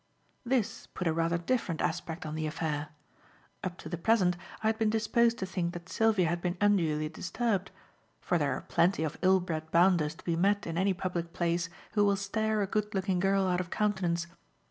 This 0.43 0.87
put 0.95 1.05
a 1.05 1.13
rather 1.13 1.37
different 1.37 1.79
aspect 1.79 2.25
on 2.25 2.33
the 2.33 2.47
affair. 2.47 2.89
Up 3.63 3.77
to 3.77 3.87
the 3.87 3.99
present, 3.99 4.35
I 4.63 4.65
had 4.65 4.79
been 4.79 4.89
disposed 4.89 5.37
to 5.37 5.45
think 5.45 5.73
that 5.73 5.89
Sylvia 5.89 6.25
had 6.27 6.41
been 6.41 6.57
unduly 6.59 7.07
disturbed; 7.07 7.69
for 8.19 8.39
there 8.39 8.53
are 8.57 8.61
plenty 8.61 9.03
of 9.03 9.19
ill 9.21 9.39
bred 9.39 9.69
bounders 9.69 10.15
to 10.15 10.25
be 10.25 10.35
met 10.35 10.65
in 10.65 10.75
any 10.75 10.95
public 10.95 11.33
place 11.33 11.69
who 11.91 12.03
will 12.03 12.15
stare 12.15 12.63
a 12.63 12.65
good 12.65 12.95
looking 12.95 13.19
girl 13.19 13.45
out 13.47 13.59
of 13.59 13.69
countenance. 13.69 14.25